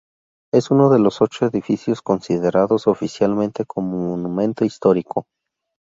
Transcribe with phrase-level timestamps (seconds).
[0.51, 5.27] Es uno de los ocho edificios considerados oficialmente como monumento histórico.